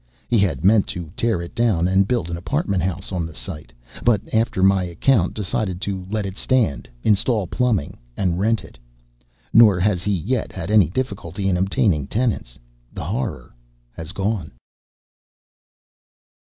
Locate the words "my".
4.63-4.83